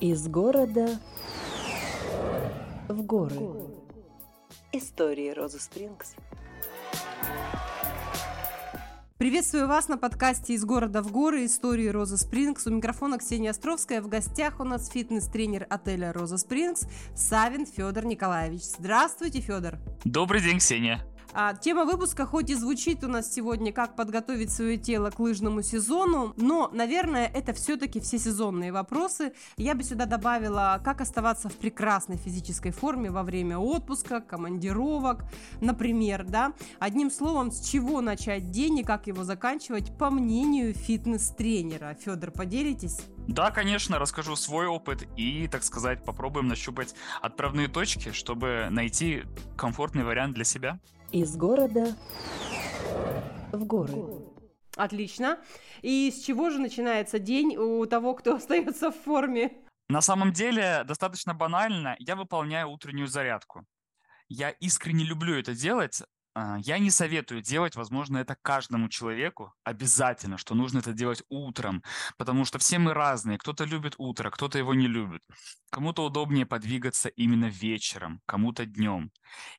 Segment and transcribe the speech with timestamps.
[0.00, 0.98] Из города
[2.88, 3.36] в горы.
[4.72, 6.14] Истории Розы Спрингс.
[9.18, 11.44] Приветствую вас на подкасте «Из города в горы.
[11.44, 12.66] Истории Роза Спрингс».
[12.66, 14.00] У микрофона Ксения Островская.
[14.00, 18.62] В гостях у нас фитнес-тренер отеля «Роза Спрингс» Савин Федор Николаевич.
[18.62, 19.74] Здравствуйте, Федор.
[20.06, 21.04] Добрый день, Ксения.
[21.32, 25.62] А, тема выпуска хоть и звучит у нас сегодня, как подготовить свое тело к лыжному
[25.62, 29.32] сезону, но, наверное, это все-таки все сезонные вопросы.
[29.56, 35.24] Я бы сюда добавила, как оставаться в прекрасной физической форме во время отпуска, командировок,
[35.60, 36.52] например, да.
[36.80, 41.96] Одним словом, с чего начать день и как его заканчивать, по мнению фитнес-тренера.
[42.00, 43.00] Федор, поделитесь?
[43.28, 49.22] Да, конечно, расскажу свой опыт и, так сказать, попробуем нащупать отправные точки, чтобы найти
[49.56, 50.80] комфортный вариант для себя.
[51.12, 51.96] Из города
[53.52, 54.04] в горы.
[54.76, 55.40] Отлично.
[55.82, 59.52] И с чего же начинается день у того, кто остается в форме?
[59.88, 63.66] На самом деле, достаточно банально, я выполняю утреннюю зарядку.
[64.28, 66.00] Я искренне люблю это делать,
[66.64, 71.82] я не советую делать, возможно, это каждому человеку обязательно, что нужно это делать утром,
[72.18, 73.38] потому что все мы разные.
[73.38, 75.22] Кто-то любит утро, кто-то его не любит.
[75.70, 79.10] Кому-то удобнее подвигаться именно вечером, кому-то днем.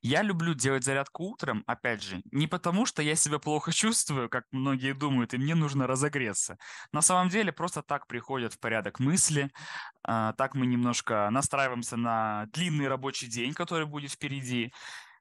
[0.02, 4.46] Я люблю делать зарядку утром, опять же, не потому, что я себя плохо чувствую, как
[4.52, 6.58] многие думают, и мне нужно разогреться.
[6.92, 9.52] На самом деле просто так приходят в порядок мысли,
[10.04, 14.74] а, так мы немножко настраиваемся на длинный рабочий день, который будет впереди.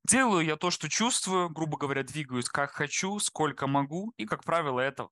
[0.07, 4.81] Делаю я то, что чувствую, грубо говоря, двигаюсь как хочу, сколько могу, и, как правило,
[4.81, 5.09] это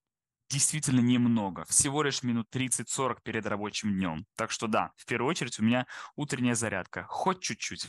[0.48, 1.64] действительно немного.
[1.66, 4.26] Всего лишь минут 30-40 перед рабочим днем.
[4.36, 5.86] Так что да, в первую очередь у меня
[6.16, 7.04] утренняя зарядка.
[7.08, 7.88] Хоть чуть-чуть.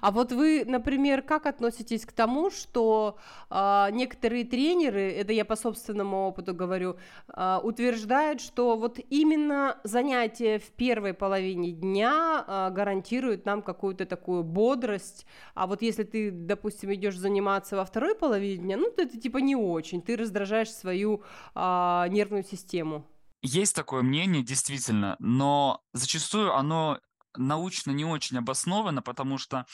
[0.00, 3.18] А вот вы, например, как относитесь к тому, что
[3.50, 6.96] э, некоторые тренеры, это я по собственному опыту говорю,
[7.28, 14.42] э, утверждают, что вот именно занятие в первой половине дня э, гарантирует нам какую-то такую
[14.42, 19.18] бодрость, а вот если ты, допустим, идешь заниматься во второй половине дня, ну, то это
[19.18, 21.22] типа не очень, ты раздражаешь свою
[21.54, 23.06] э, нервную систему.
[23.42, 26.98] Есть такое мнение, действительно, но зачастую оно
[27.36, 29.66] научно не очень обосновано, потому что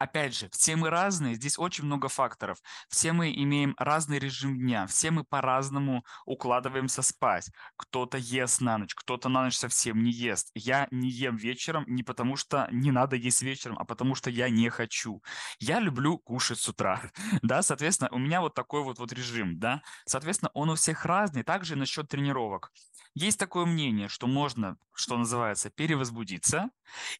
[0.00, 2.56] Опять же, все мы разные, здесь очень много факторов.
[2.88, 7.50] Все мы имеем разный режим дня, все мы по-разному укладываемся спать.
[7.76, 10.52] Кто-то ест на ночь, кто-то на ночь совсем не ест.
[10.54, 14.48] Я не ем вечером не потому, что не надо есть вечером, а потому что я
[14.48, 15.22] не хочу.
[15.58, 17.02] Я люблю кушать с утра,
[17.42, 19.82] да, соответственно, у меня вот такой вот, вот режим, да.
[20.06, 22.72] Соответственно, он у всех разный, также насчет тренировок.
[23.14, 26.70] Есть такое мнение, что можно, что называется, перевозбудиться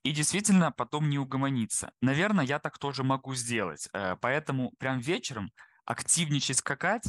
[0.04, 1.92] и действительно потом не угомониться.
[2.00, 3.88] Наверное, я так тоже могу сделать.
[3.92, 5.52] Э, поэтому прям вечером
[5.84, 7.04] активничать скакать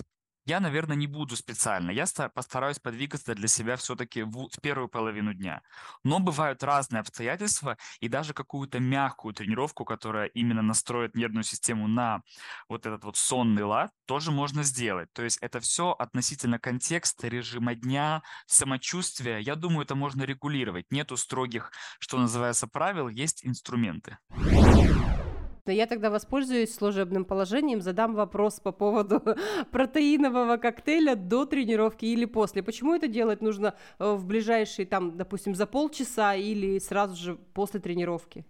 [0.46, 1.92] я, наверное, не буду специально.
[1.92, 5.62] Я постараюсь подвигаться для себя все-таки в, первую половину дня.
[6.04, 12.22] Но бывают разные обстоятельства, и даже какую-то мягкую тренировку, которая именно настроит нервную систему на
[12.68, 15.12] вот этот вот сонный лад, тоже можно сделать.
[15.14, 19.40] То есть это все относительно контекста, режима дня, самочувствия.
[19.40, 20.92] Я думаю, это можно регулировать.
[20.92, 24.18] Нету строгих, что называется, правил, есть инструменты.
[25.66, 29.22] Я тогда воспользуюсь служебным положением, задам вопрос по поводу
[29.72, 32.64] протеинового коктейля до тренировки или после.
[32.64, 37.80] Почему это делать нужно э, в ближайшие, там, допустим, за полчаса или сразу же после
[37.80, 38.46] тренировки?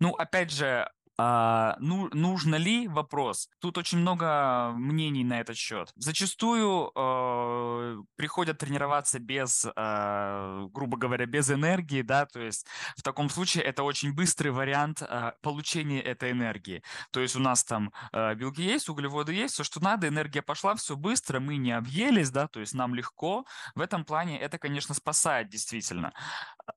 [0.00, 0.88] Ну, опять же,
[1.20, 3.50] а, ну, нужно ли вопрос?
[3.58, 5.92] Тут очень много мнений на этот счет.
[5.96, 13.30] Зачастую э, приходят тренироваться без, э, грубо говоря, без энергии, да, то есть в таком
[13.30, 16.84] случае это очень быстрый вариант э, получения этой энергии.
[17.10, 20.76] То есть у нас там э, белки есть, углеводы есть, все, что надо, энергия пошла,
[20.76, 23.44] все быстро, мы не объелись, да, то есть нам легко.
[23.74, 26.12] В этом плане это, конечно, спасает действительно.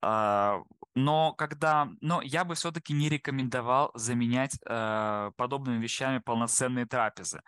[0.01, 0.63] Э,
[0.95, 3.91] но когда, но я бы все-таки не рекомендовал
[4.31, 7.41] заменять э, подобными вещами полноценные трапезы.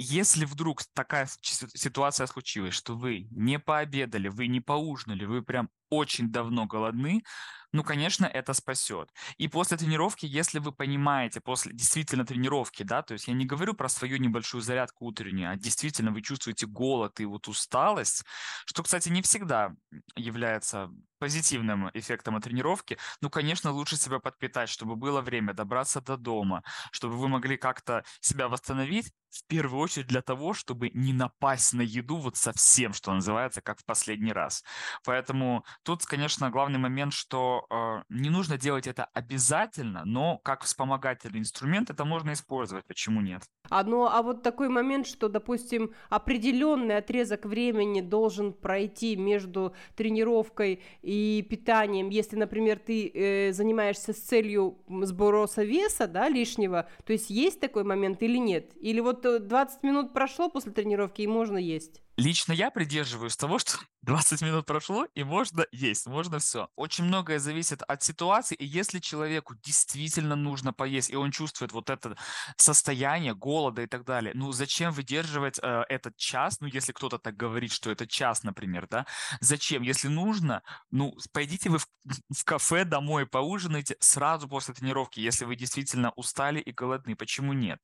[0.00, 6.30] Если вдруг такая ситуация случилась, что вы не пообедали, вы не поужинали, вы прям очень
[6.30, 7.24] давно голодны,
[7.72, 9.12] ну, конечно, это спасет.
[9.36, 13.74] И после тренировки, если вы понимаете, после действительно тренировки, да, то есть я не говорю
[13.74, 18.24] про свою небольшую зарядку утреннюю, а действительно вы чувствуете голод и вот усталость,
[18.64, 19.72] что, кстати, не всегда
[20.16, 26.16] является позитивным эффектом от тренировки, ну, конечно, лучше себя подпитать, чтобы было время добраться до
[26.16, 26.62] дома,
[26.92, 31.82] чтобы вы могли как-то себя восстановить, в первую очередь для того, чтобы не напасть на
[31.82, 34.64] еду вот совсем, что называется, как в последний раз.
[35.04, 41.40] Поэтому Тут, конечно, главный момент, что э, не нужно делать это обязательно, но как вспомогательный
[41.40, 42.84] инструмент это можно использовать.
[42.86, 43.42] Почему нет?
[43.70, 50.82] А, ну, а вот такой момент, что, допустим, определенный отрезок времени должен пройти между тренировкой
[51.02, 52.08] и питанием.
[52.08, 57.84] Если, например, ты э, занимаешься с целью сброса веса, да, лишнего, то есть есть такой
[57.84, 58.72] момент или нет?
[58.80, 62.02] Или вот 20 э, минут прошло после тренировки и можно есть?
[62.18, 66.68] Лично я придерживаюсь того, что 20 минут прошло, и можно есть, можно все.
[66.74, 71.90] Очень многое зависит от ситуации, и если человеку действительно нужно поесть, и он чувствует вот
[71.90, 72.16] это
[72.56, 77.36] состояние голода и так далее, ну зачем выдерживать э, этот час, ну если кто-то так
[77.36, 79.06] говорит, что это час, например, да,
[79.40, 79.82] зачем?
[79.82, 81.86] Если нужно, ну пойдите вы в,
[82.36, 87.78] в кафе домой, поужинайте сразу после тренировки, если вы действительно устали и голодны, почему нет?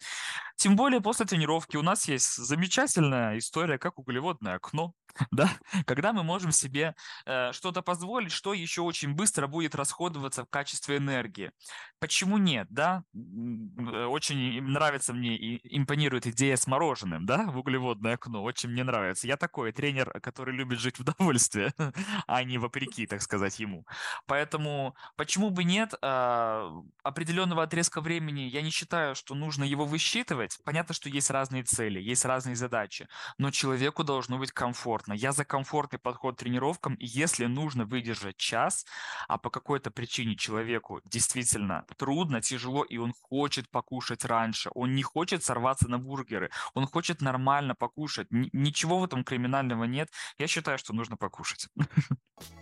[0.56, 4.94] Тем более после тренировки у нас есть замечательная история, как углеводное окно,
[5.30, 5.50] да,
[5.86, 6.94] когда мы можем себе
[7.26, 11.52] э, что-то позволить, что еще очень быстро будет расходоваться в качестве энергии.
[12.00, 13.04] Почему нет, да?
[13.14, 18.84] Э, очень нравится мне и импонирует идея с мороженым, да, в углеводное окно, очень мне
[18.84, 19.26] нравится.
[19.26, 21.72] Я такой тренер, который любит жить в удовольствие,
[22.26, 23.86] а не вопреки, так сказать, ему.
[24.26, 26.70] Поэтому почему бы нет э,
[27.02, 30.58] определенного отрезка времени, я не считаю, что нужно его высчитывать.
[30.64, 33.08] Понятно, что есть разные цели, есть разные задачи,
[33.38, 35.03] но человеку должно быть комфортно.
[35.12, 38.86] Я за комфортный подход к тренировкам, если нужно выдержать час,
[39.28, 45.02] а по какой-то причине человеку действительно трудно, тяжело, и он хочет покушать раньше, он не
[45.02, 50.78] хочет сорваться на бургеры, он хочет нормально покушать, ничего в этом криминального нет, я считаю,
[50.78, 51.68] что нужно покушать.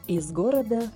[0.07, 0.91] Из города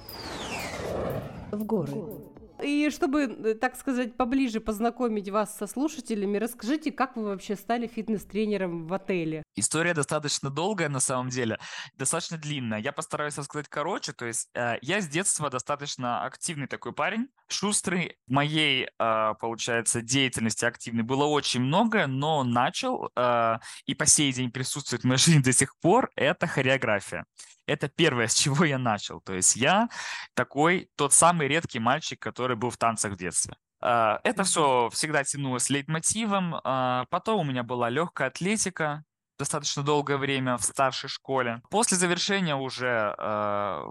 [1.52, 2.35] в горы.
[2.62, 7.86] И чтобы, э, так сказать, поближе познакомить вас со слушателями, расскажите, как вы вообще стали
[7.86, 9.42] фитнес-тренером в отеле?
[9.54, 11.58] История достаточно долгая на самом деле,
[11.94, 12.78] достаточно длинная.
[12.78, 14.12] Я постараюсь рассказать короче.
[14.12, 18.16] То есть э, я с детства достаточно активный такой парень, шустрый.
[18.26, 24.50] Моей, э, получается, деятельности активной было очень много, но начал э, и по сей день
[24.50, 27.24] присутствует в моей жизни до сих пор, это хореография.
[27.66, 29.20] Это первое, с чего я начал.
[29.20, 29.88] То есть я
[30.34, 33.56] такой, тот самый редкий мальчик, который был в танцах в детстве.
[33.80, 36.56] А, это все всегда тянулось лейтмотивом.
[36.64, 39.04] А, потом у меня была легкая атлетика,
[39.38, 41.60] достаточно долгое время в старшей школе.
[41.70, 43.82] После завершения уже э,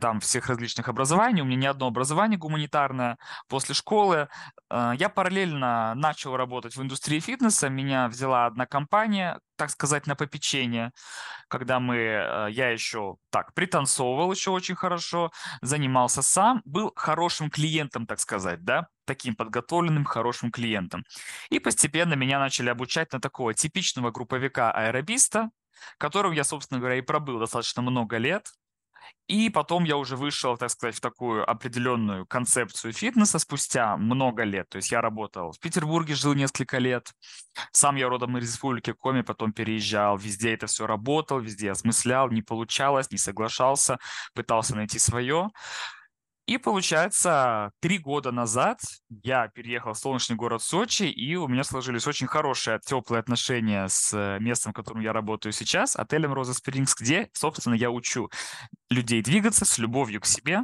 [0.00, 3.16] там всех различных образований, у меня не одно образование гуманитарное,
[3.48, 4.28] после школы
[4.70, 10.14] э, я параллельно начал работать в индустрии фитнеса, меня взяла одна компания, так сказать, на
[10.14, 10.92] попечение,
[11.48, 15.30] когда мы, э, я еще так пританцовывал еще очень хорошо,
[15.62, 21.04] занимался сам, был хорошим клиентом, так сказать, да, таким подготовленным, хорошим клиентом.
[21.50, 25.50] И постепенно меня начали обучать на такого типичного групповика-аэробиста,
[25.98, 28.48] которым я, собственно говоря, и пробыл достаточно много лет.
[29.26, 34.68] И потом я уже вышел, так сказать, в такую определенную концепцию фитнеса спустя много лет.
[34.68, 37.12] То есть я работал в Петербурге, жил несколько лет.
[37.72, 40.16] Сам я родом из республики Коми, потом переезжал.
[40.16, 43.98] Везде это все работал, везде осмыслял, не получалось, не соглашался,
[44.32, 45.48] пытался найти свое.
[46.46, 52.06] И получается, три года назад я переехал в солнечный город Сочи, и у меня сложились
[52.06, 57.30] очень хорошие, теплые отношения с местом, в котором я работаю сейчас, отелем Роза Спрингс, где,
[57.32, 58.30] собственно, я учу
[58.90, 60.60] людей двигаться с любовью к себе,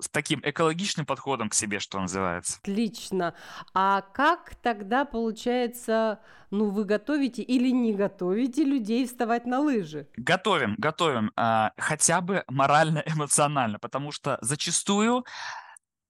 [0.00, 2.58] с таким экологичным подходом к себе, что называется.
[2.62, 3.34] Отлично.
[3.74, 10.08] А как тогда получается, ну, вы готовите или не готовите людей вставать на лыжи?
[10.16, 11.32] Готовим, готовим.
[11.36, 15.24] А, хотя бы морально-эмоционально, потому что зачастую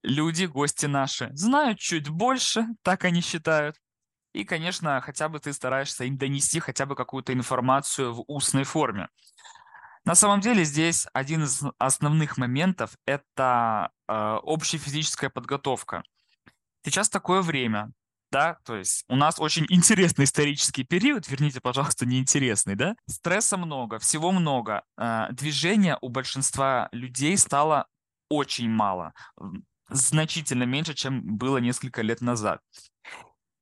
[0.03, 3.77] люди, гости наши, знают чуть больше, так они считают.
[4.35, 9.09] И, конечно, хотя бы ты стараешься им донести хотя бы какую-то информацию в устной форме.
[10.05, 16.03] На самом деле здесь один из основных моментов– это э, общая физическая подготовка.
[16.85, 17.91] Сейчас такое время,
[18.31, 22.97] да, то есть у нас очень интересный исторический период, верните, пожалуйста, неинтересный, да?
[23.07, 24.83] Стресса много, всего много.
[24.99, 27.87] Э, движения у большинства людей стало
[28.29, 29.15] очень мало,
[29.89, 32.61] значительно меньше, чем было несколько лет назад.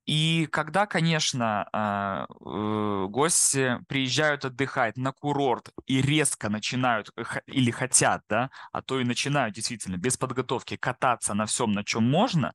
[0.07, 7.11] И когда, конечно, а, э, гости приезжают отдыхать на курорт и резко начинают
[7.47, 12.11] или хотят, да, а то и начинают действительно без подготовки кататься на всем, на чем
[12.11, 12.53] можно,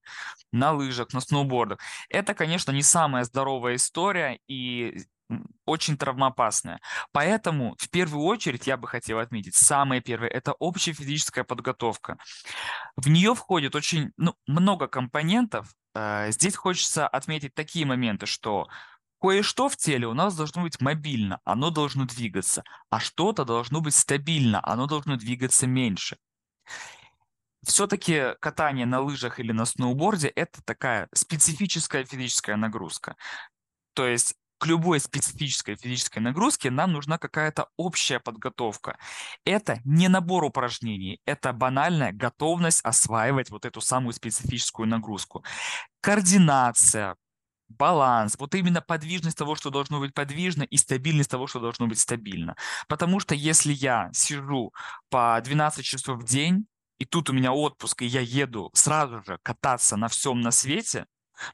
[0.51, 4.39] на лыжах, на сноубордах, это, конечно, не самая здоровая история.
[4.47, 5.05] И
[5.65, 6.79] очень травмоопасная.
[7.11, 12.17] Поэтому в первую очередь я бы хотел отметить, самое первое, это общая физическая подготовка.
[12.95, 15.67] В нее входит очень ну, много компонентов,
[15.97, 18.67] Э, здесь хочется отметить такие моменты, что
[19.19, 23.95] Кое-что в теле у нас должно быть мобильно, оно должно двигаться, а что-то должно быть
[23.95, 26.17] стабильно, оно должно двигаться меньше.
[27.65, 33.15] Все-таки катание на лыжах или на сноуборде– это такая специфическая физическая нагрузка.
[33.95, 38.97] То есть к любой специфической физической нагрузке нам нужна какая-то общая подготовка.
[39.45, 45.43] Это не набор упражнений, это банальная готовность осваивать вот эту самую специфическую нагрузку.
[46.01, 47.15] Координация,
[47.69, 51.99] баланс, вот именно подвижность того, что должно быть подвижно, и стабильность того, что должно быть
[51.99, 52.55] стабильно.
[52.87, 54.73] Потому что если я сижу
[55.09, 56.67] по 12 часов в день,
[56.99, 61.05] и тут у меня отпуск, и я еду сразу же кататься на всем на свете,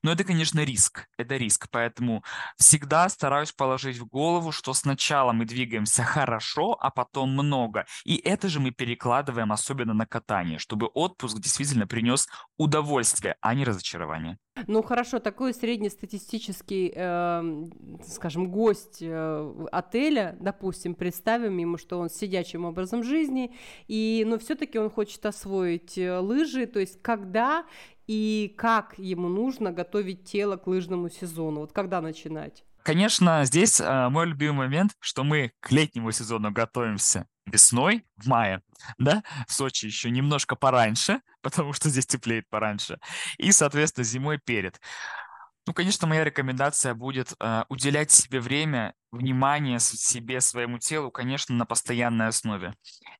[0.02, 1.08] но это, конечно, риск.
[1.18, 1.68] Это риск.
[1.72, 2.24] Поэтому
[2.58, 7.86] всегда стараюсь положить в голову, что сначала мы двигаемся хорошо, а потом много.
[8.06, 13.66] И это же мы перекладываем особенно на катание, чтобы отпуск действительно принес удовольствие, а не
[13.66, 14.38] разочарование.
[14.68, 17.66] Ну хорошо, такой среднестатистический, э,
[18.08, 23.52] скажем, гость э, отеля, допустим, представим ему, что он сидячим образом жизни,
[23.88, 27.66] и, но все-таки он хочет освоить э, лыжи, то есть когда
[28.08, 31.62] и как ему нужно готовить тело к лыжному сезону?
[31.62, 32.64] Вот когда начинать?
[32.84, 38.62] Конечно, здесь э, мой любимый момент, что мы к летнему сезону готовимся весной, в мае,
[38.98, 43.00] да, в Сочи еще немножко пораньше, потому что здесь теплеет пораньше,
[43.38, 44.82] и, соответственно, зимой перед.
[45.66, 51.66] Ну, конечно, моя рекомендация будет э, уделять себе время, внимание себе, своему телу, конечно, на
[51.66, 52.74] постоянной основе.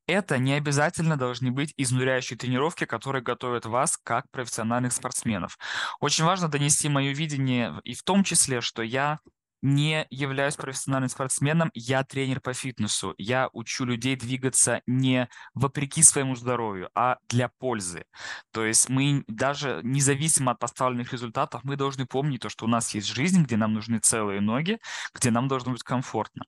[0.06, 5.56] Это не обязательно должны быть изнуряющие тренировки, которые готовят вас как профессиональных спортсменов.
[6.00, 9.20] Очень важно донести мое видение и в том числе, что я
[9.64, 13.14] не являюсь профессиональным спортсменом, я тренер по фитнесу.
[13.16, 18.04] Я учу людей двигаться не вопреки своему здоровью, а для пользы.
[18.52, 22.94] То есть мы даже независимо от поставленных результатов, мы должны помнить то, что у нас
[22.94, 24.78] есть жизнь, где нам нужны целые ноги,
[25.14, 26.44] где нам должно быть комфортно.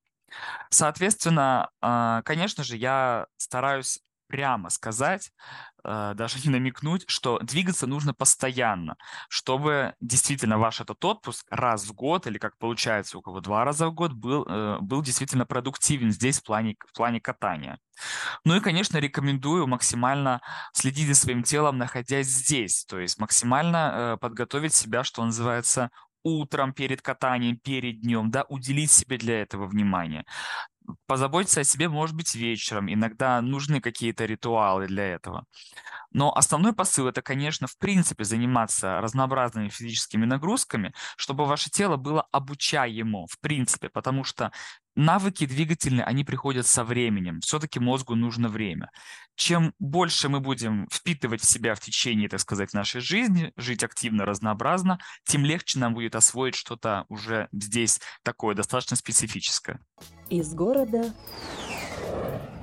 [0.68, 5.32] Соответственно, а, конечно же, я стараюсь прямо сказать,
[5.84, 8.96] э, даже не намекнуть, что двигаться нужно постоянно,
[9.28, 13.88] чтобы действительно ваш этот отпуск раз в год, или как получается у кого два раза
[13.88, 17.78] в год, был, э, был действительно продуктивен здесь в плане, в плане катания.
[18.44, 20.40] Ну и, конечно, рекомендую максимально
[20.72, 25.90] следить за своим телом, находясь здесь, то есть максимально э, подготовить себя, что называется,
[26.22, 30.24] утром перед катанием, перед днем, да, уделить себе для этого внимание
[31.06, 32.92] позаботиться о себе, может быть, вечером.
[32.92, 35.44] Иногда нужны какие-то ритуалы для этого.
[36.12, 42.22] Но основной посыл– это, конечно, в принципе заниматься разнообразными физическими нагрузками, чтобы ваше тело было
[42.32, 44.50] обучаемо, в принципе, потому что
[44.96, 47.40] навыки двигательные, они приходят со временем.
[47.40, 48.90] Все-таки мозгу нужно время.
[49.36, 54.24] Чем больше мы будем впитывать в себя в течение, так сказать, нашей жизни, жить активно,
[54.24, 59.78] разнообразно, тем легче нам будет освоить что-то уже здесь такое достаточно специфическое.
[60.30, 61.14] Из города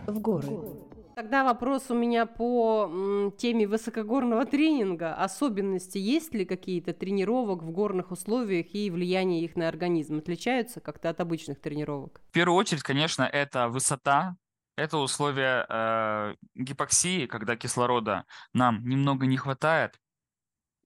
[0.07, 0.82] в горы.
[1.15, 5.13] Тогда вопрос у меня по теме высокогорного тренинга.
[5.13, 10.17] Особенности есть ли какие-то тренировок в горных условиях и влияние их на организм?
[10.17, 12.21] Отличаются как-то от обычных тренировок?
[12.29, 14.37] В первую очередь, конечно, это высота,
[14.75, 19.99] это условие э, гипоксии, когда кислорода нам немного не хватает.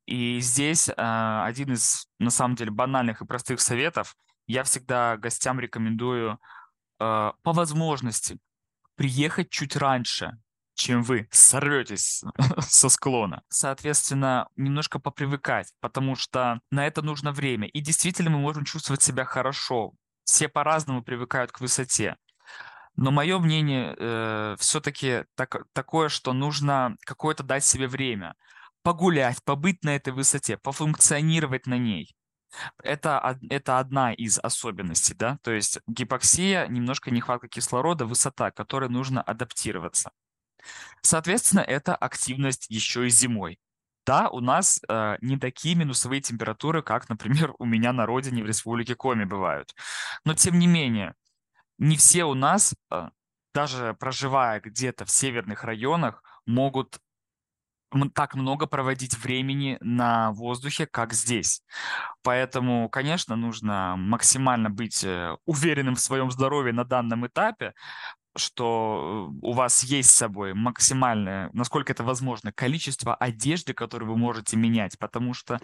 [0.06, 4.16] И здесь э, один из, на самом деле, банальных и простых советов.
[4.46, 6.40] Я всегда гостям рекомендую
[7.00, 8.40] э, по возможности
[8.98, 10.38] приехать чуть раньше,
[10.74, 12.24] чем вы сорветесь
[12.60, 13.42] со склона.
[13.48, 17.68] Соответственно, немножко попривыкать, потому что на это нужно время.
[17.70, 19.94] И действительно мы можем чувствовать себя хорошо.
[20.26, 22.18] Все по-разному привыкают к высоте.
[22.96, 28.34] Но мое мнение э, все-таки так, такое, что нужно какое-то дать себе время.
[28.82, 32.17] Погулять, побыть на этой высоте, пофункционировать на ней.
[32.84, 39.22] Это, это одна из особенностей, да, то есть гипоксия, немножко нехватка кислорода, высота, которой нужно
[39.22, 40.12] адаптироваться.
[41.02, 43.60] Соответственно, это активность еще и зимой.
[44.06, 48.48] Да, у нас э, не такие минусовые температуры, как, например, у меня на родине в
[48.48, 49.76] республике Коми бывают.
[50.24, 51.14] Но тем не менее,
[51.78, 53.10] не все у нас, э,
[53.54, 57.00] даже проживая где-то в северных районах, могут
[58.14, 61.62] так много проводить времени на воздухе, как здесь.
[62.24, 67.74] Поэтому, конечно, нужно максимально быть э, уверенным в своем здоровье на данном этапе,
[68.36, 74.58] что у вас есть с собой максимальное, насколько это возможно, количество одежды, которую вы можете
[74.58, 75.60] менять, потому что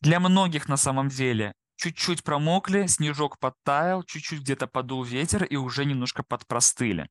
[0.00, 5.84] для многих на самом деле чуть-чуть промокли, снежок подтаял, чуть-чуть где-то подул ветер и уже
[5.84, 7.08] немножко подпростыли.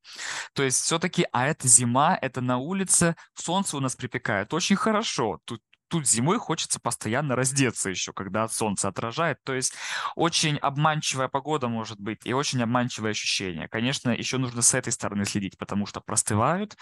[0.52, 5.40] То есть все-таки, а это зима, это на улице, солнце у нас припекает очень хорошо.
[5.44, 9.38] Тут тут зимой хочется постоянно раздеться еще, когда от солнца отражает.
[9.42, 9.72] То есть
[10.14, 13.68] очень обманчивая погода может быть и очень обманчивое ощущение.
[13.68, 16.76] Конечно, еще нужно с этой стороны следить, потому что простывают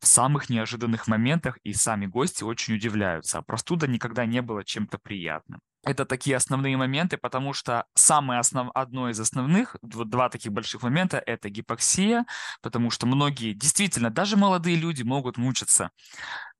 [0.00, 3.38] в самых неожиданных моментах, и сами гости очень удивляются.
[3.38, 5.60] А простуда никогда не было чем-то приятным.
[5.84, 8.70] Это такие основные моменты, потому что самое основ...
[8.74, 12.24] одно из основных, вот два таких больших момента, это гипоксия,
[12.60, 15.90] потому что многие, действительно, даже молодые люди могут мучиться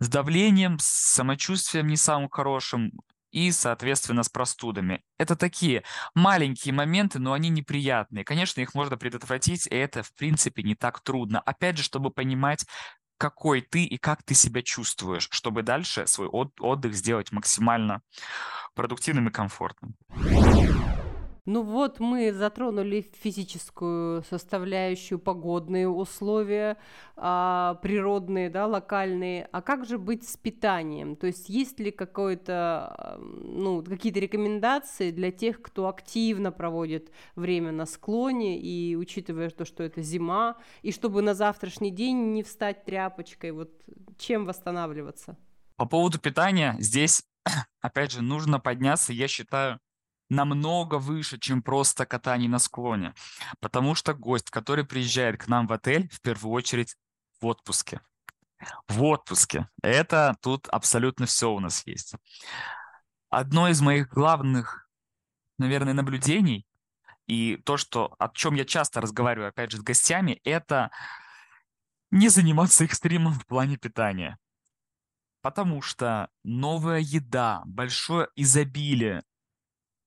[0.01, 2.91] с давлением, с самочувствием не самым хорошим,
[3.33, 5.03] и, соответственно, с простудами.
[5.19, 5.83] Это такие
[6.15, 8.25] маленькие моменты, но они неприятные.
[8.25, 11.41] Конечно, их можно предотвратить, и это, в принципе, не так трудно.
[11.41, 12.67] Опять же, чтобы понимать,
[13.23, 18.03] какой ты и как ты себя чувствуешь, чтобы дальше свой отдых сделать максимально
[18.75, 19.95] продуктивным и комфортным.
[21.45, 26.77] Ну вот мы затронули физическую составляющую, погодные условия,
[27.17, 29.49] а, природные, да, локальные.
[29.51, 31.17] А как же быть с питанием?
[31.17, 37.87] То есть есть ли какое-то, ну, какие-то рекомендации для тех, кто активно проводит время на
[37.87, 43.51] склоне и учитывая то, что это зима, и чтобы на завтрашний день не встать тряпочкой,
[43.51, 43.73] вот
[44.17, 45.37] чем восстанавливаться?
[45.75, 47.25] По поводу питания здесь,
[47.81, 49.81] опять же, нужно подняться, я считаю,
[50.33, 53.15] намного выше, чем просто катание на склоне.
[53.61, 56.97] Потому что гость, который приезжает к нам в отель, в первую очередь
[57.41, 58.01] в отпуске.
[58.89, 59.69] В отпуске.
[59.83, 62.15] Это тут абсолютно все у нас есть.
[63.29, 64.89] Одно из моих главных,
[65.59, 66.67] наверное, наблюдений
[67.27, 70.91] и то, что, о чем я часто разговариваю, опять же, с гостями, это
[72.11, 74.39] не заниматься экстримом в плане питания.
[75.43, 79.25] Потому что новая еда, большое изобилие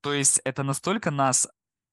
[0.05, 1.47] то есть это настолько нас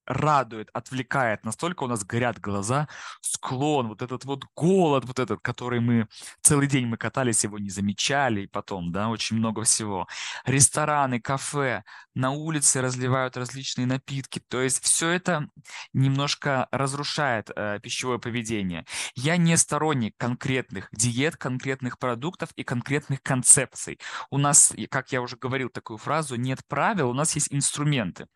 [0.05, 2.87] радует, отвлекает, настолько у нас горят глаза,
[3.21, 6.07] склон, вот этот вот голод, вот этот, который мы
[6.41, 10.07] целый день мы катались, его не замечали, и потом, да, очень много всего.
[10.45, 11.83] Рестораны, кафе,
[12.15, 15.47] на улице разливают различные напитки, то есть все это
[15.93, 18.85] немножко разрушает э, пищевое поведение.
[19.15, 23.99] Я не сторонник конкретных диет, конкретных продуктов и конкретных концепций.
[24.29, 28.27] У нас, как я уже говорил такую фразу, нет правил, у нас есть инструменты.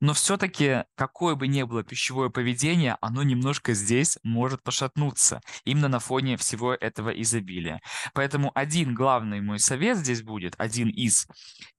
[0.00, 5.98] Но все-таки, какое бы ни было пищевое поведение, оно немножко здесь может пошатнуться, именно на
[5.98, 7.80] фоне всего этого изобилия.
[8.14, 11.26] Поэтому один главный мой совет здесь будет, один из,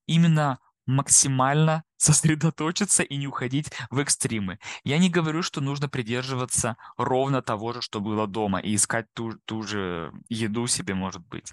[0.06, 4.60] именно максимально сосредоточиться и не уходить в экстримы.
[4.84, 9.32] Я не говорю, что нужно придерживаться ровно того же, что было дома, и искать ту,
[9.44, 11.52] ту же еду себе, может быть.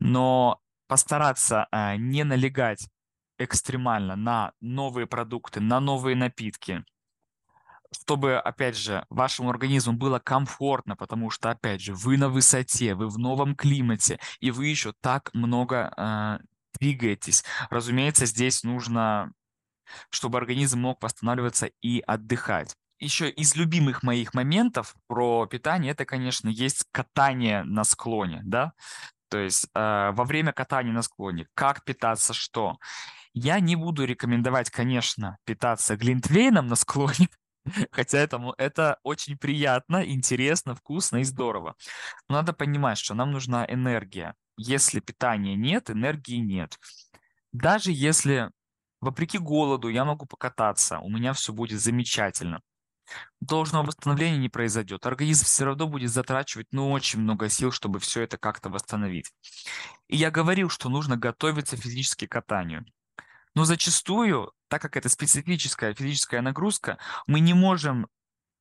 [0.00, 2.86] Но постараться а, не налегать
[3.38, 6.84] экстремально на новые продукты, на новые напитки,
[8.00, 13.08] чтобы, опять же, вашему организму было комфортно, потому что, опять же, вы на высоте, вы
[13.08, 16.38] в новом климате, и вы еще так много э,
[16.78, 17.44] двигаетесь.
[17.70, 19.32] Разумеется, здесь нужно,
[20.10, 22.74] чтобы организм мог восстанавливаться и отдыхать.
[22.98, 28.72] Еще из любимых моих моментов про питание, это, конечно, есть катание на склоне, да,
[29.28, 32.78] то есть э, во время катания на склоне, как питаться, что.
[33.38, 37.28] Я не буду рекомендовать, конечно, питаться глинтвейном на склоне,
[37.90, 41.74] Хотя этому это очень приятно, интересно, вкусно и здорово.
[42.28, 44.34] Но надо понимать, что нам нужна энергия.
[44.56, 46.78] Если питания нет, энергии нет.
[47.52, 48.50] Даже если
[49.00, 52.60] вопреки голоду я могу покататься, у меня все будет замечательно.
[53.40, 55.06] Должного восстановления не произойдет.
[55.06, 59.30] Организм все равно будет затрачивать ну, очень много сил, чтобы все это как-то восстановить.
[60.08, 62.84] И я говорил, что нужно готовиться физически к катанию.
[63.56, 68.06] Но зачастую, так как это специфическая физическая нагрузка, мы не можем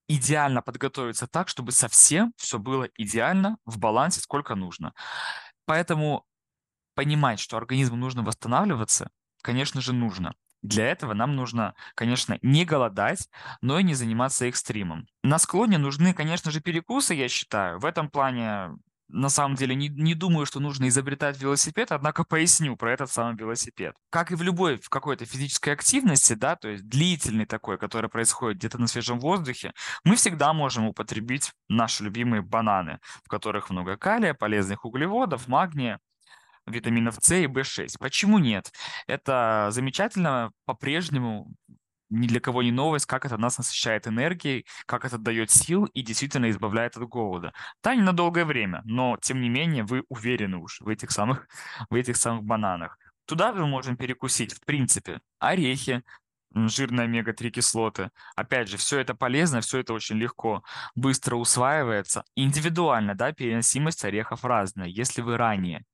[0.07, 4.93] идеально подготовиться так, чтобы совсем все было идеально, в балансе, сколько нужно.
[5.65, 6.25] Поэтому
[6.95, 9.09] понимать, что организму нужно восстанавливаться,
[9.41, 10.33] конечно же, нужно.
[10.61, 13.29] Для этого нам нужно, конечно, не голодать,
[13.61, 15.07] но и не заниматься экстримом.
[15.23, 17.79] На склоне нужны, конечно же, перекусы, я считаю.
[17.79, 18.69] В этом плане
[19.07, 23.35] на самом деле не, не думаю, что нужно изобретать велосипед, однако поясню про этот самый
[23.35, 23.95] велосипед.
[24.09, 28.57] Как и в любой в какой-то физической активности, да, то есть длительный такой, который происходит
[28.57, 34.33] где-то на свежем воздухе, мы всегда можем употребить наши любимые бананы, в которых много калия,
[34.33, 35.99] полезных углеводов, магния,
[36.65, 37.97] витаминов С и В6.
[37.99, 38.71] Почему нет?
[39.07, 41.53] Это замечательно по-прежнему
[42.09, 46.01] ни для кого не новость, как это нас насыщает энергией, как это дает сил и
[46.01, 47.53] действительно избавляет от голода.
[47.83, 51.47] Да, не на долгое время, но тем не менее вы уверены уж в этих самых,
[51.89, 52.97] в этих самых бананах.
[53.25, 56.03] Туда же можем перекусить, в принципе, орехи,
[56.53, 58.11] жирные омега-3 кислоты.
[58.35, 60.63] Опять же, все это полезно, все это очень легко,
[60.95, 62.23] быстро усваивается.
[62.35, 64.87] Индивидуально, да, переносимость орехов разная.
[64.87, 65.85] Если вы ранее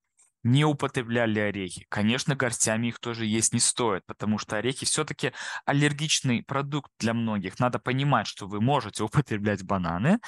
[0.43, 1.85] не употребляли орехи.
[1.89, 5.33] Конечно, горстями их тоже есть не стоит, потому что орехи все-таки
[5.65, 7.59] аллергичный продукт для многих.
[7.59, 10.19] Надо понимать, что вы можете употреблять бананы,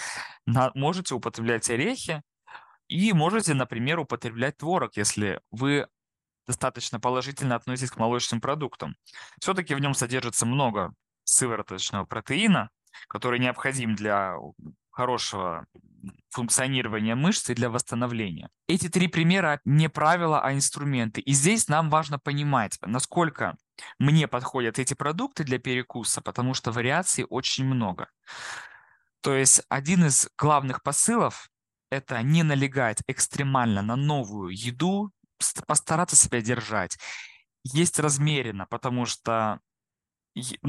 [0.76, 2.22] можете употреблять орехи
[2.88, 5.88] и можете, например, употреблять творог, если вы
[6.46, 8.96] достаточно положительно относитесь к молочным продуктам.
[9.40, 12.70] Все-таки в нем содержится много сывороточного протеина,
[13.08, 14.36] который необходим для
[14.94, 15.66] хорошего
[16.30, 18.50] функционирования мышц и для восстановления.
[18.68, 21.22] Эти три примера не правила, а инструменты.
[21.22, 23.58] И здесь нам важно понимать, насколько
[24.00, 28.08] мне подходят эти продукты для перекуса, потому что вариаций очень много.
[29.22, 31.50] То есть один из главных посылов–
[31.90, 35.12] это не налегать экстремально на новую еду,
[35.68, 36.98] постараться себя держать.
[37.64, 39.60] Есть размеренно, потому что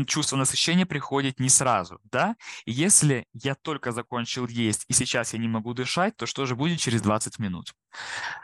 [0.07, 2.37] чувство насыщения приходит не сразу, да?
[2.67, 6.81] Если я только закончил есть, и сейчас я не могу дышать, то что же будет
[6.81, 7.75] через 20 минут?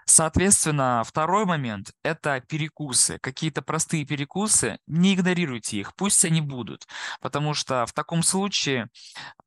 [0.05, 3.19] Соответственно, второй момент– это перекусы.
[3.21, 6.87] Какие-то простые перекусы, не игнорируйте их, пусть они будут,
[7.21, 8.89] потому что в таком случае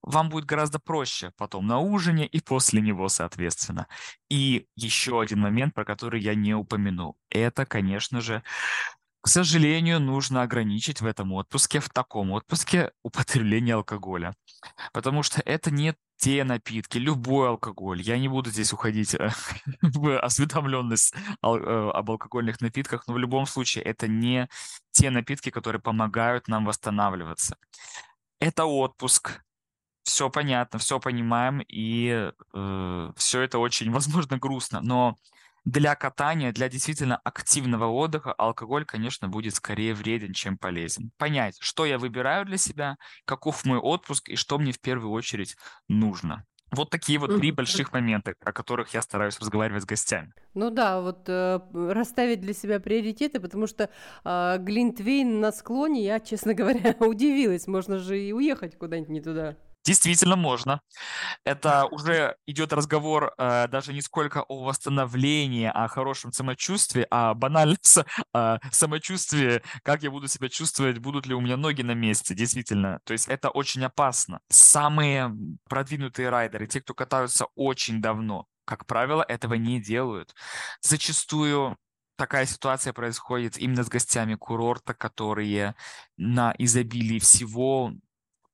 [0.01, 3.87] вам будет гораздо проще потом на ужине и после него, соответственно.
[4.29, 8.43] И еще один момент, про который я не упомянул, это, конечно же,
[9.23, 14.35] к сожалению, нужно ограничить в этом отпуске, в таком отпуске, употребление алкоголя.
[14.91, 18.01] Потому что это не те напитки, любой алкоголь.
[18.01, 19.29] Я не буду здесь уходить э,
[19.81, 24.49] в осведомленность э, об алкогольных напитках, но в любом случае это не
[24.91, 27.55] те напитки, которые помогают нам восстанавливаться.
[28.41, 29.41] Это отпуск,
[30.03, 35.17] все понятно, все понимаем, и э, все это очень, возможно, грустно, но
[35.65, 41.11] для катания, для действительно активного отдыха алкоголь, конечно, будет скорее вреден, чем полезен.
[41.17, 45.55] Понять, что я выбираю для себя, каков мой отпуск и что мне в первую очередь
[45.87, 46.45] нужно.
[46.75, 50.33] Вот такие вот три больших момента, о которых я стараюсь разговаривать с гостями.
[50.55, 53.91] Ну да, вот э, расставить для себя приоритеты, потому что
[54.25, 59.55] э, Глинтвейн на склоне, я, честно говоря, удивилась, можно же и уехать куда-нибудь не туда.
[59.85, 60.81] Действительно можно.
[61.45, 67.33] Это уже идет разговор э, даже не сколько о восстановлении, а о хорошем самочувствии, а
[67.33, 71.93] банально с, э, самочувствии, как я буду себя чувствовать, будут ли у меня ноги на
[71.93, 72.99] месте, действительно.
[73.05, 74.39] То есть это очень опасно.
[74.49, 75.35] Самые
[75.69, 80.33] продвинутые райдеры, те, кто катаются очень давно, как правило, этого не делают.
[80.81, 81.77] Зачастую
[82.15, 85.75] такая ситуация происходит именно с гостями курорта, которые
[86.17, 87.91] на изобилии всего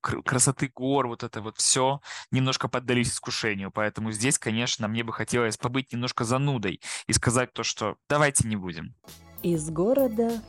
[0.02, 3.72] красоты гор, вот это вот все, немножко поддались искушению.
[3.72, 8.56] Поэтому здесь, конечно, мне бы хотелось побыть немножко занудой и сказать то, что давайте не
[8.56, 8.96] будем.
[9.42, 10.42] Из города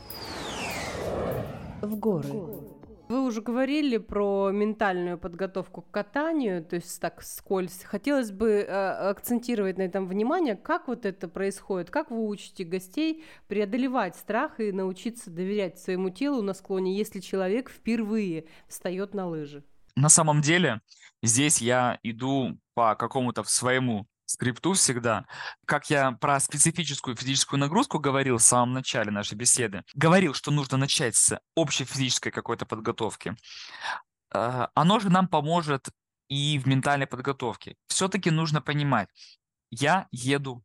[1.80, 2.79] в горы.
[3.10, 7.82] Вы уже говорили про ментальную подготовку к катанию, то есть так скользь.
[7.82, 13.24] Хотелось бы э, акцентировать на этом внимание, как вот это происходит, как вы учите гостей
[13.48, 19.64] преодолевать страх и научиться доверять своему телу на склоне, если человек впервые встает на лыжи.
[19.96, 20.80] На самом деле
[21.20, 25.26] здесь я иду по какому-то своему скрипту всегда.
[25.66, 30.76] Как я про специфическую физическую нагрузку говорил в самом начале нашей беседы, говорил, что нужно
[30.76, 33.34] начать с общей физической какой-то подготовки.
[34.32, 35.88] А, оно же нам поможет
[36.28, 37.76] и в ментальной подготовке.
[37.88, 39.08] Все-таки нужно понимать,
[39.70, 40.62] я еду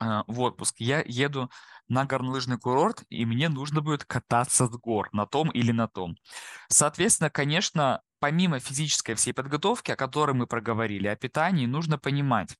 [0.00, 1.50] а, в отпуск, я еду
[1.88, 6.16] на горнолыжный курорт, и мне нужно будет кататься с гор на том или на том.
[6.68, 12.56] Соответственно, конечно, помимо физической всей подготовки, о которой мы проговорили, о питании, нужно понимать,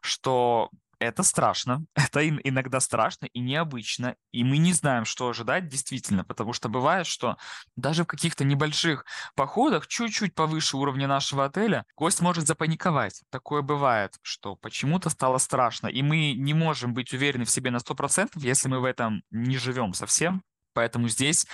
[0.00, 6.24] что это страшно, это иногда страшно и необычно, и мы не знаем, что ожидать действительно,
[6.24, 7.36] потому что бывает, что
[7.76, 13.24] даже в каких-то небольших походах, чуть-чуть повыше уровня нашего отеля, гость может запаниковать.
[13.30, 17.76] Такое бывает, что почему-то стало страшно, и мы не можем быть уверены в себе на
[17.76, 20.42] 100%, если мы в этом не живем совсем.
[20.72, 21.46] Поэтому здесь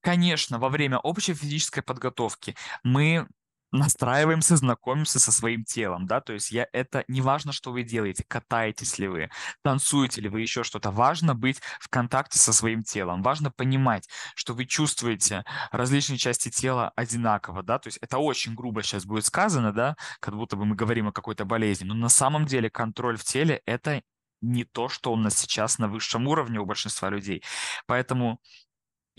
[0.00, 3.26] Конечно, во время общей физической подготовки мы
[3.72, 8.24] настраиваемся, знакомимся со своим телом, да, то есть я, это не важно, что вы делаете,
[8.26, 9.30] катаетесь ли вы,
[9.62, 14.54] танцуете ли вы, еще что-то, важно быть в контакте со своим телом, важно понимать, что
[14.54, 19.72] вы чувствуете различные части тела одинаково, да, то есть это очень грубо сейчас будет сказано,
[19.72, 23.24] да, как будто бы мы говорим о какой-то болезни, но на самом деле контроль в
[23.24, 24.02] теле– это
[24.40, 27.44] не то, что у нас сейчас на высшем уровне у большинства людей,
[27.86, 28.40] поэтому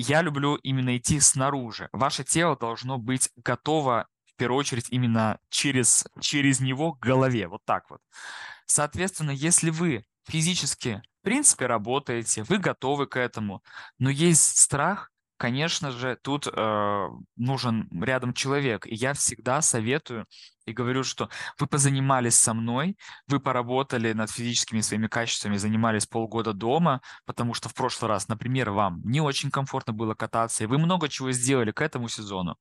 [0.02, 1.90] я люблю именно идти снаружи.
[1.92, 7.62] Ваше тело должно быть готово в первую очередь именно через, через него к голове, вот
[7.66, 8.02] так вот.
[8.66, 13.64] Соответственно, если вы физически, в принципе, работаете, вы готовы к этому,
[14.00, 15.11] но есть страх,
[15.42, 18.86] конечно же, тут э, нужен рядом человек.
[18.86, 20.28] И я всегда советую
[20.68, 26.54] и говорю, что вы позанимались со мной, вы поработали над физическими своими качествами, занимались полгода
[26.54, 30.78] дома, потому что в прошлый раз, например, вам не очень комфортно было кататься, и вы
[30.78, 32.56] много чего сделали к этому сезону.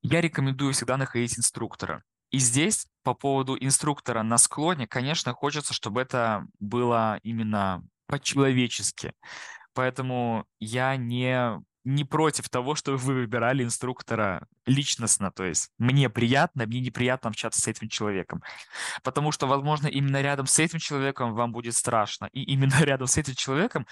[0.00, 2.02] Я рекомендую всегда находить инструктора.
[2.30, 9.12] И здесь по поводу инструктора на склоне, конечно, хочется, чтобы это было именно по-человечески.
[9.74, 16.66] Поэтому я не не против того, что вы выбирали инструктора личностно, то есть мне приятно,
[16.66, 18.42] мне неприятно общаться с этим человеком,
[19.02, 23.16] потому что, возможно, именно рядом с этим человеком вам будет страшно, и именно рядом с
[23.16, 23.86] этим человеком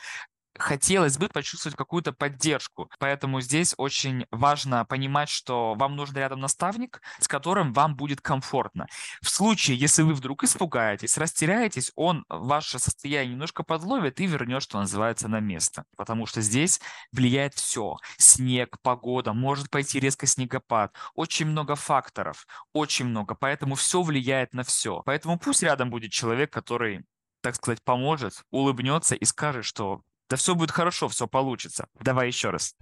[0.58, 2.90] хотелось бы почувствовать какую-то поддержку.
[2.98, 8.86] Поэтому здесь очень важно понимать, что вам нужен рядом наставник, с которым вам будет комфортно.
[9.22, 14.78] В случае, если вы вдруг испугаетесь, растеряетесь, он ваше состояние немножко подловит и вернет, что
[14.78, 15.84] называется, на место.
[15.96, 16.80] Потому что здесь
[17.12, 17.96] влияет все.
[18.16, 20.92] Снег, погода, может пойти резко снегопад.
[21.14, 23.34] Очень много факторов, очень много.
[23.34, 25.02] Поэтому все влияет на все.
[25.04, 27.04] Поэтому пусть рядом будет человек, который
[27.40, 31.88] так сказать, поможет, улыбнется и скажет, что да все будет хорошо, все получится.
[32.00, 32.74] Давай еще раз.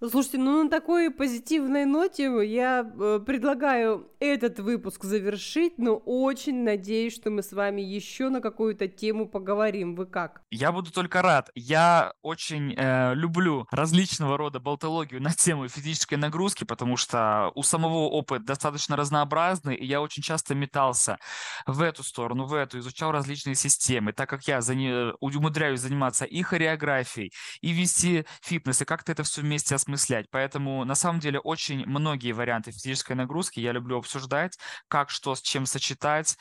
[0.00, 7.16] Слушайте, ну на такой позитивной ноте я э, предлагаю этот выпуск завершить, но очень надеюсь,
[7.16, 9.96] что мы с вами еще на какую-то тему поговорим.
[9.96, 10.42] Вы как?
[10.52, 11.50] Я буду только рад.
[11.56, 18.08] Я очень э, люблю различного рода болтологию на тему физической нагрузки, потому что у самого
[18.08, 21.18] опыт достаточно разнообразный, и я очень часто метался
[21.66, 25.12] в эту сторону, в эту, изучал различные системы, так как я заня...
[25.18, 27.32] умудряюсь заниматься и хореографией,
[27.62, 30.26] и вести фитнес, и как-то это все вместе осмыслять.
[30.30, 35.40] Поэтому, на самом деле, очень многие варианты физической нагрузки я люблю обсуждать, как что с
[35.40, 36.36] чем сочетать.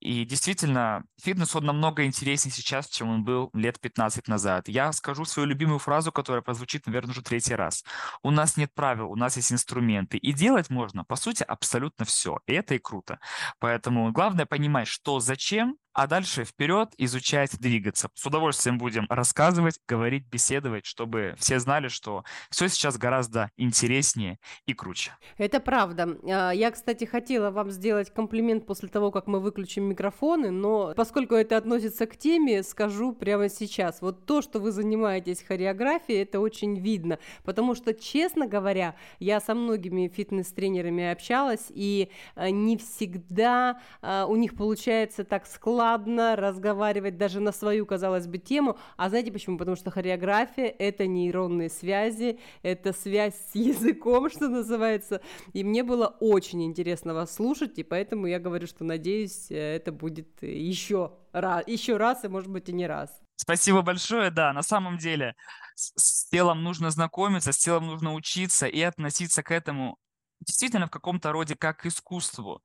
[0.00, 4.66] И действительно, фитнес, он намного интереснее сейчас, чем он был лет 15 назад.
[4.66, 7.84] Я скажу свою любимую фразу, которая прозвучит, наверное, уже третий раз.
[8.22, 10.16] У нас нет правил, у нас есть инструменты.
[10.16, 12.38] И делать можно, по сути, абсолютно все.
[12.46, 13.20] И это и круто.
[13.58, 18.10] Поэтому главное понимать, что зачем, а дальше вперед изучать, двигаться.
[18.14, 24.74] С удовольствием будем рассказывать, говорить, беседовать, чтобы все знали, что все сейчас гораздо интереснее и
[24.74, 25.12] круче.
[25.36, 26.16] Это правда.
[26.24, 31.34] А, я, кстати, хотела вам сделать комплимент после того, как мы выключим микрофоны, но поскольку
[31.34, 34.00] это относится к теме, скажу прямо сейчас.
[34.00, 39.54] Вот то, что вы занимаетесь хореографией, это очень видно, потому что, честно говоря, я со
[39.54, 47.18] многими фитнес-тренерами общалась, и а, не всегда а, у них получается так складно складно разговаривать
[47.18, 48.78] даже на свою, казалось бы, тему.
[48.96, 49.58] А знаете почему?
[49.58, 55.20] Потому что хореография— это нейронные связи, это связь с языком, что называется.
[55.52, 60.42] И мне было очень интересно вас слушать, и поэтому я говорю, что надеюсь, это будет
[60.42, 63.10] еще раз, еще раз и, может быть, и не раз.
[63.34, 65.34] Спасибо большое, да, на самом деле
[65.74, 69.98] с, с телом нужно знакомиться, с телом нужно учиться и относиться к этому
[70.40, 72.62] действительно в каком-то роде как к искусству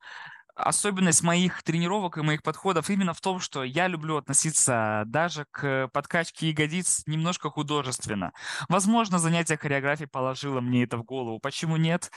[0.55, 5.89] особенность моих тренировок и моих подходов именно в том, что я люблю относиться даже к
[5.89, 8.31] подкачке ягодиц немножко художественно.
[8.69, 11.39] Возможно, занятие хореографией положило мне это в голову.
[11.39, 12.11] Почему нет?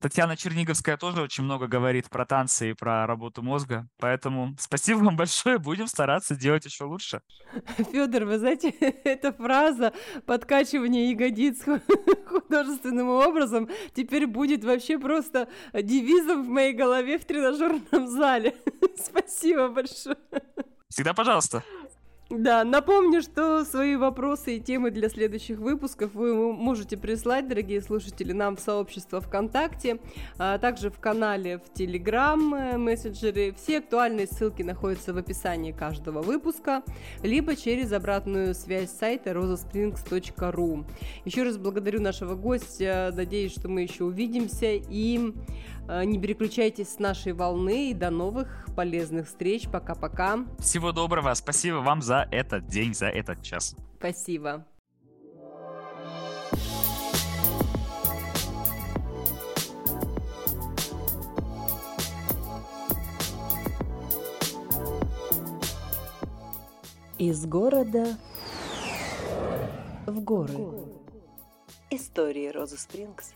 [0.00, 3.88] Татьяна Черниговская тоже очень много говорит про танцы и про работу мозга.
[3.98, 5.58] Поэтому спасибо вам большое.
[5.58, 7.20] Будем стараться делать еще лучше.
[7.92, 8.68] Федор, вы знаете,
[9.04, 9.92] эта фраза
[10.24, 11.64] подкачивание ягодиц
[12.28, 18.54] художественным образом теперь будет вообще просто девизом в моей голове в тренажерном зале.
[18.96, 20.16] Спасибо большое.
[20.88, 21.64] Всегда пожалуйста.
[22.30, 28.32] Да, напомню, что свои вопросы и темы для следующих выпусков вы можете прислать, дорогие слушатели,
[28.32, 29.98] нам в сообщество ВКонтакте,
[30.36, 33.54] а также в канале в Телеграм, э, мессенджеры.
[33.56, 36.82] Все актуальные ссылки находятся в описании каждого выпуска,
[37.22, 40.84] либо через обратную связь сайта rosasprings.ru.
[41.24, 45.32] Еще раз благодарю нашего гостя, надеюсь, что мы еще увидимся и
[45.88, 49.68] не переключайтесь с нашей волны и до новых полезных встреч.
[49.70, 50.44] Пока-пока.
[50.58, 51.32] Всего доброго.
[51.34, 53.74] Спасибо вам за этот день, за этот час.
[53.98, 54.64] Спасибо.
[67.18, 68.16] Из города
[70.06, 70.54] в горы.
[71.90, 73.32] Истории Розы Спрингс.